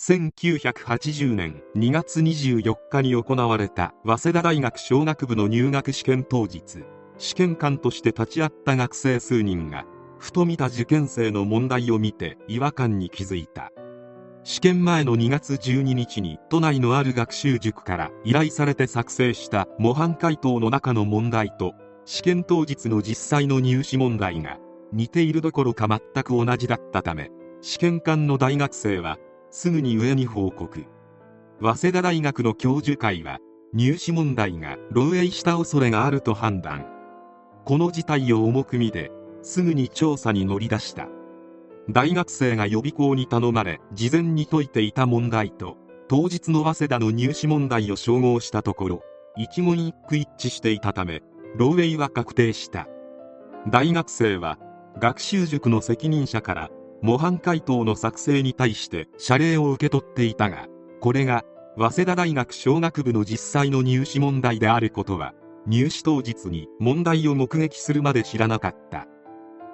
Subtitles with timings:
[0.00, 6.84] 1980年2月24日に行われた早稲田大学商学部の入学試験当日。
[7.18, 9.84] 試験官として立ち会った学生数人が
[10.18, 13.72] ふと見た受験生の問題を見て違和感に気づいた。
[14.42, 21.74] 試験前の2月12日に都内のある学習塾から依頼されて作成した模範解答の中の問題と
[22.06, 24.56] 試験当日の実際の入試問題が
[24.94, 29.18] 似ているどころか全く同じだったため試験官の大学生は
[29.50, 30.84] すぐに上に報告。
[31.60, 33.38] 早稲田大学の教授会は
[33.74, 36.86] 入試問題が漏洩した恐れがあると判断。
[37.64, 39.10] この事態を重く見で
[39.42, 41.08] すぐに調査に乗り出した。
[41.88, 45.76] 大学生が予備校に頼まれ事前に解いていた問題と
[46.08, 49.02] 当日の早稲田の入試問題を照合したところ
[49.36, 51.22] 一言一句一致していたため
[51.56, 52.86] 漏洩は確定した。
[53.68, 54.58] 大学生は
[54.98, 56.70] 学習塾の責任者から
[57.02, 60.66] 模範解答の作成に対して謝礼を受け取っていたが
[61.00, 61.44] これが
[61.78, 65.34] 早稲田大学商学部の実際の入試問題であることは
[65.66, 69.06] 入試当日に問題を目撃するまで知らなかった。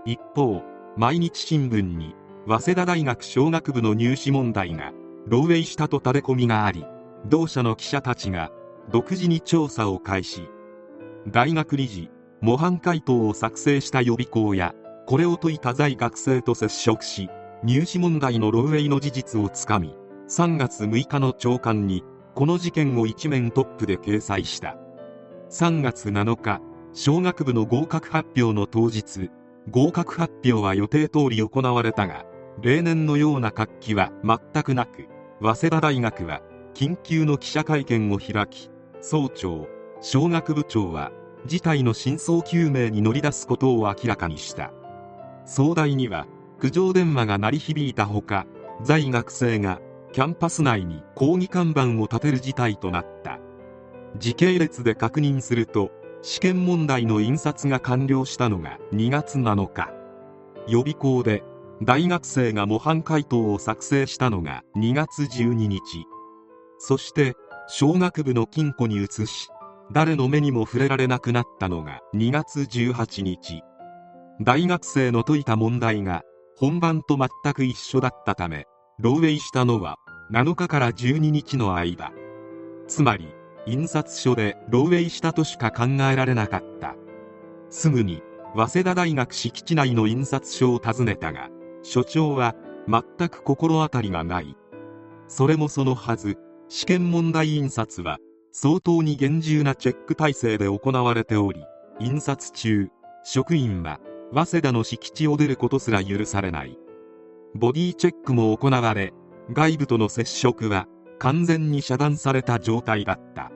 [0.05, 0.63] 一方
[0.97, 2.15] 毎日新聞に
[2.47, 4.93] 早稲田大学商学部の入試問題が
[5.29, 6.85] 漏洩したと垂れ込みがあり
[7.25, 8.53] 同社の記者たちが
[8.93, 10.49] 独自に調査を開始。
[11.29, 12.09] 大学理事
[12.41, 14.75] 模範解答を作成した予備校や
[15.07, 17.31] これを解いた在学生と接触し
[17.63, 19.97] 入試問題の漏洩の事実をつかみ
[20.29, 22.03] 3月6日の朝刊に
[22.35, 24.77] この事件を一面トップで掲載した。
[25.49, 26.61] 3月7日
[26.93, 29.31] 小学部の合格発表の当日
[29.71, 32.25] 合格発表は予定通り行われたが
[32.61, 35.07] 例年のような活気は全くなく
[35.41, 36.43] 早稲田大学は
[36.75, 39.69] 緊急の記者会見を開き総長
[40.01, 41.13] 小学部長は
[41.47, 44.73] 事態の真相究明に乗り出すことを明らかにした。
[45.47, 46.27] 総大には
[46.59, 48.47] 苦情電話が鳴り響いたほか
[48.83, 49.81] 在学生が
[50.13, 53.39] キャンパス内に抗議看板を立てる事態となった。
[54.19, 55.91] 時系列で確認すると
[56.23, 59.91] 試験問題の印刷が完了したのが2月7日。
[60.69, 61.45] 予備校で
[61.83, 66.07] 大学生が模範解答を作成したのが2月12日。
[66.79, 67.35] そして
[67.69, 69.49] 小学部の金庫に移し
[69.93, 73.63] 誰の目にも触れられなくなったのが2月18日。
[74.41, 76.23] 大学生の解いた問題が
[76.59, 78.67] 本番と全く一緒だったため
[79.03, 79.97] 漏洩したのは
[80.31, 82.13] 7日から12日の間。
[82.87, 83.29] つまり
[83.67, 86.97] 印刷所で漏洩したとしか考えられなかった。
[87.71, 88.23] すぐに
[88.55, 91.49] 早稲田大学敷地内の印刷所を訪ねたが
[91.83, 92.55] 所長は
[92.89, 94.55] 全く心当たりがない。
[95.29, 96.37] それもそのはず
[96.69, 98.19] 試験問題印刷は
[98.53, 101.63] 相当に厳重なチェック体制で行われており
[102.01, 102.89] 印刷中
[103.25, 103.99] 職員は
[104.33, 106.79] 早稲田の敷地を出ることすら許されない。
[107.55, 109.15] ボディチェックも行われ
[109.53, 110.89] 外部との接触は
[111.19, 113.51] 完全に遮断された状態だった。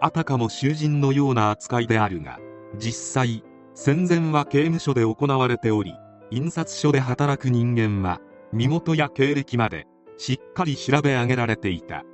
[0.00, 2.38] あたかも囚人のような扱いであるが
[2.76, 5.94] 実際戦前は刑務所で行われており
[6.30, 8.20] 印刷所で働く人間は
[8.52, 9.86] 身元や経歴まで
[10.18, 12.04] しっかり調べ上げられていた。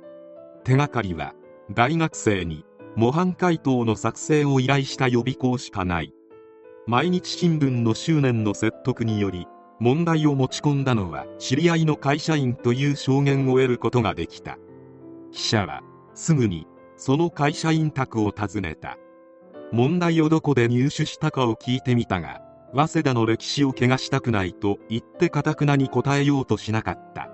[0.63, 1.33] 手がかりは
[1.71, 2.63] 大学生に
[2.95, 6.13] 模範解答の作成を依頼した予備校しかない。
[6.89, 9.45] 毎日新聞の執念の説得により
[9.79, 14.57] 問題を持ち込んだのは知り合いの会社員という証言を得ることができた。
[15.31, 15.83] 記者は
[16.15, 16.65] すぐに
[16.97, 18.97] その会社員宅を訪ねた。
[19.71, 22.41] 問題をどこで入手したかを聞いてみたが
[22.73, 27.29] 早稲田の歴史を汚したくないと言ってかたくなに答えようとしなかった。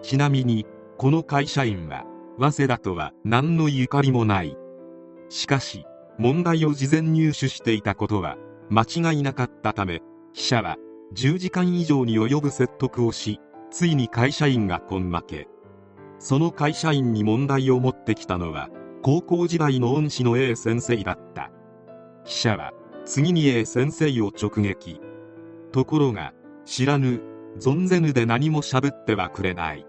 [0.00, 0.64] ちなみに
[0.96, 2.06] この会社員は
[2.38, 4.56] 早稲田とは何のゆかりもない。
[5.28, 5.84] しかし
[6.16, 8.38] 問題を事前入手していたことは
[8.70, 10.76] 間違いなかったため記者は
[11.14, 15.48] 10時間以上に及ぶ説得をしついに会社員が根負け。
[16.18, 18.68] その会社員に問題を持ってきたのは
[19.02, 21.50] 高校時代の恩師の A 先生だった。
[22.24, 22.72] 記者は
[23.04, 25.00] 次に A 先生を直撃。
[25.72, 26.32] ところが
[26.64, 27.20] 知らぬ
[27.58, 29.86] 存ぜぬで何も喋ってはくれない。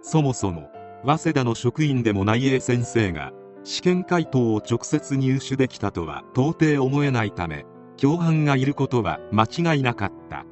[0.00, 0.70] そもそも
[1.04, 3.32] 早稲田の職員でもない A 先生が
[3.64, 7.64] 試験回答を直接入手できたとは到底思えないため
[8.00, 10.44] 共犯がいることは間違いなかった。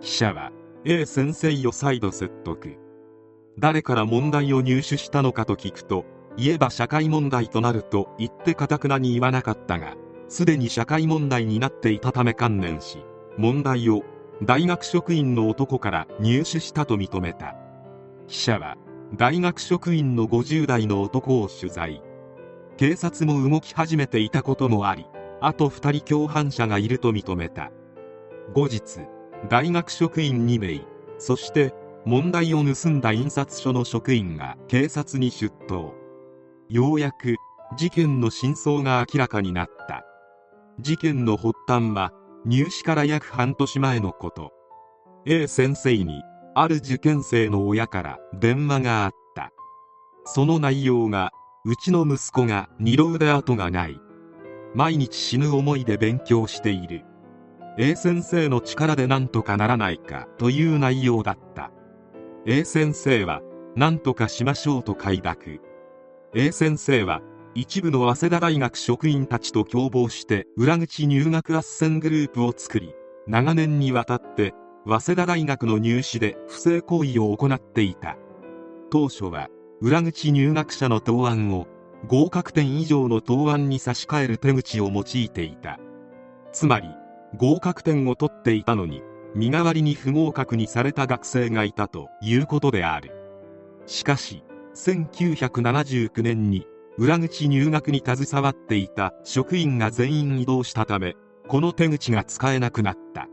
[0.00, 0.52] 記者は
[0.84, 2.78] A 先生を再度説得。
[3.58, 6.04] 誰から問題を入手したのかと聞くと
[6.36, 9.96] 言えば社会問題となると言ってかたくなに言わなかったが
[10.28, 12.98] すでに社会問題になっていたため観念し
[13.38, 14.02] 問題を
[14.42, 17.54] 大学職員の男から入手したと認めた。
[18.26, 18.76] 記者は
[19.16, 22.02] 大学職員の50代の男を取材。
[22.76, 25.06] 警察も動き始めていたこともあり
[25.40, 27.70] あと2人共犯者がいると認めた。
[28.54, 29.00] 後日
[29.48, 30.86] 大学職員2名
[31.18, 35.94] そして問題を盗んだ印刷所の職員が警察に出頭。
[36.68, 37.36] ようやく
[37.76, 40.04] 事件の真相が明らかになった。
[40.80, 42.12] 事件の発端は
[42.44, 44.52] 入試から約半年前のこと。
[45.24, 46.22] A 先生に
[46.54, 49.50] ある受験生の親から電話があった。
[50.24, 51.30] その内容が
[51.64, 53.98] うちの息子が二度腕跡がない。
[54.74, 57.04] 毎日死ぬ思いで勉強している。
[57.78, 61.70] A 先生の力で何とかならないかという内容だった。
[62.46, 63.40] A 先生は
[63.76, 65.60] 何とかしましょうと快諾。
[66.34, 67.20] A 先生は
[67.54, 72.92] 一部の早稲田大学職員たちと共謀して裏口入学斡旋グループを作り
[73.28, 74.54] 長年にわたって
[74.84, 78.16] 早稲田大学の入試で不正行為を行っていた。
[78.90, 79.48] 当初は
[79.80, 81.66] 裏口入学者の答案を
[82.06, 85.78] 合格点以上の答案に差し替える手口を用いていた。
[86.52, 86.88] つまり
[87.36, 89.02] 合格点を取っていたのに
[89.34, 93.12] 身代わりに不合格にされた学生がいたということである。
[93.86, 96.66] しかし1979年に
[96.98, 101.16] 裏口入学に携わっていた職員が全員移動したため
[101.48, 103.28] この手口が使えなくなった。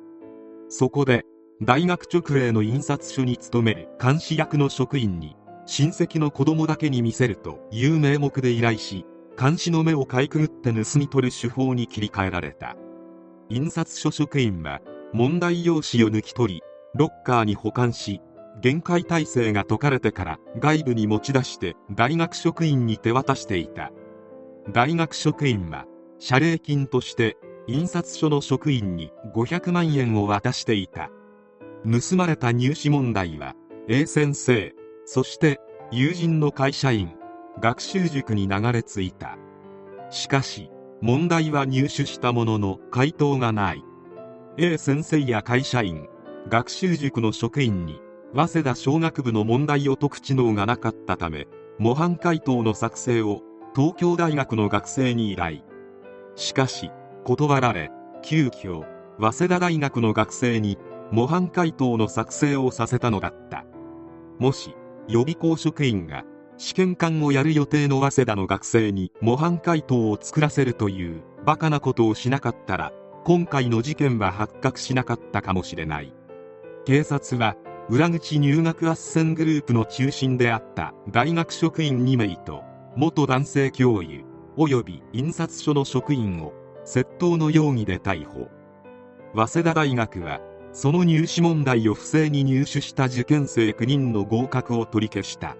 [0.69, 1.25] そこで
[1.61, 5.35] 大学直営の印刷所に勤める監視役の職員に
[5.65, 9.05] 親戚の子供だけに見せるという名目で依頼し
[9.37, 12.75] 監視の目をかいくぐって盗み取る手法に切り替えられた。
[13.49, 14.81] 印刷所職員は
[15.13, 16.61] 問題用紙を抜き取り
[16.95, 18.21] ロッカーに保管し
[18.61, 23.91] 限界体制が解かれてから外部に持ち出して大学職員に手渡していた。
[24.71, 25.85] 大学職員は
[26.19, 27.37] 謝礼金として
[27.67, 31.09] 印刷所の職員に500万円を渡していた。
[31.83, 33.55] 盗まれた入試問題は
[33.87, 34.73] A 先生
[35.05, 35.59] そして
[35.91, 37.13] 友人の会社員
[37.59, 39.37] 学習塾に流れ着いた。
[40.09, 40.69] しかし
[41.01, 43.83] 問題は入手したものの回答がない。
[44.57, 46.07] A 先生や会社員
[46.49, 48.01] 学習塾の職員に
[48.33, 51.47] 早稲田小学部の問題を解く知能がなかったため
[51.79, 53.41] 模範解答の作成を
[53.75, 55.61] 東京大学の学生に依頼。
[56.35, 56.91] しかし
[57.23, 58.85] 断られ急遽
[59.19, 60.77] 早稲田大学の学生に
[61.11, 63.65] 模範解答の作成をさせたのだった。
[64.39, 64.75] もし
[65.11, 66.23] 予備校職員が
[66.57, 72.93] 試験官をやる予定の早稲田の学生に模範解答を作らせるというバカなことをしなかったら
[73.25, 76.13] 今回の事件は発覚しなかったかもしれない。
[76.85, 77.57] 警察は
[77.89, 82.63] 裏口入学斡旋グループの中心であった大学職員2名と
[82.95, 84.23] 元男性教諭
[84.55, 86.53] 及び印刷所の職員を
[86.85, 88.47] 窃盗の容疑で逮捕。
[89.35, 90.39] 早稲田大学は
[90.73, 95.57] その入試問題を不正に入手した受験生9人の合格を取り消した。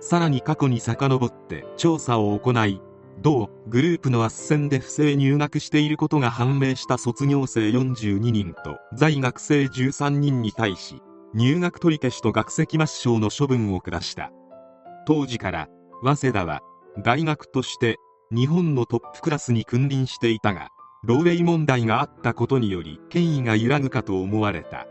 [0.00, 2.82] さらに過去に遡って調査を行い
[3.20, 11.00] 同グループの斡旋で不正入学していることが判明した卒業生42人と在学生13人に対し
[11.34, 14.32] 入学取り消しと学籍抹消の処分を下した。
[15.06, 15.68] 当時から
[16.02, 16.60] 早稲田は
[16.98, 17.96] 大学として
[18.32, 20.70] 日本のトップクラスに君臨していたが
[21.04, 24.86] 漏洩問題があったことにより権威が揺らぐかと思われた。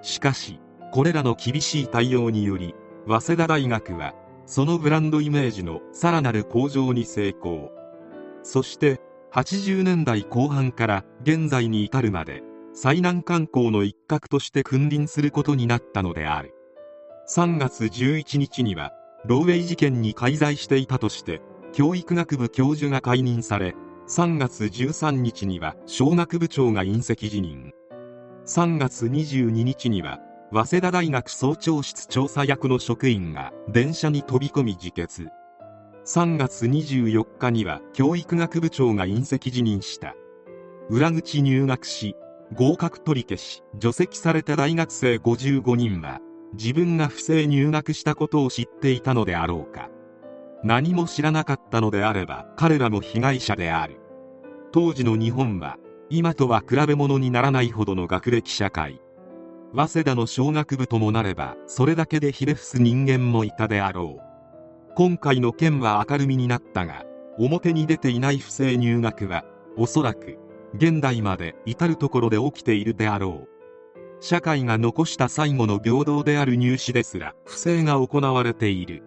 [0.00, 0.58] しかし
[0.90, 2.74] これらの厳しい対応により
[3.06, 4.14] 早稲田大学は
[4.46, 7.72] そのブランドイメージのさらなる向上に成功。
[8.42, 9.00] そして
[9.32, 16.54] 80年代後半から現在に至るまで最難観光の一角として君臨することになったのである。
[17.28, 18.92] 3月11日には
[19.26, 23.74] 漏洩事件に介在していたとして教育学部教授が解任され
[24.06, 27.72] 3月13日には小学部長が隕石辞任。
[28.44, 30.20] 3月22日には
[30.52, 35.28] 早稲田大学総長室調査役の職員が電車に飛び込み自決。
[36.04, 40.14] 3月24日には教育学部長が隕石辞任した。
[40.90, 42.14] 裏口入学し
[42.52, 46.20] 合格取り消し除籍された大学生55人は
[46.52, 49.88] 自分が不正入学したことを知っていたのであろうか。
[50.64, 54.00] 何も知らなかったのであれば彼らも被害者である。
[54.72, 55.76] 当時の日本は
[56.08, 59.00] 今とは比べ物にならないほどの学歴社会。
[59.74, 64.94] 早稲田の小学部ともなればそれだけでひれ伏す人間もいたであろう。
[64.96, 67.04] 今回の件は明るみになったが
[67.36, 69.44] 表に出ていない不正入学は
[69.76, 70.38] おそらく
[70.74, 73.48] 現代まで至る所で起きているであろう。
[74.20, 79.02] 社会が残した最後の平等である入試ですら不正が行われている。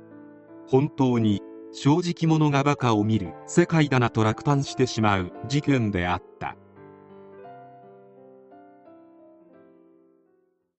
[0.67, 6.55] 本当に正直者が馬鹿を見る世界だなと落胆してしまう事件であった。